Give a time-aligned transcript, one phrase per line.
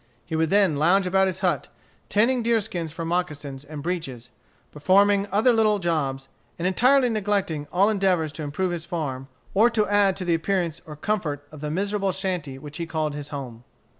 [0.25, 1.67] He would then lounge about his hut,
[2.09, 4.31] tanning deerskins for moccasins and breeches,
[4.71, 6.27] performing other little jobs,
[6.57, 10.81] and entirely neglecting all endeavors to improve his farm, or to add to the appearance
[10.87, 13.63] or comfort of the miserable shanty which he called his home.